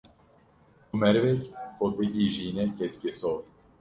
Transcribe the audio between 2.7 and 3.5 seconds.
keskesor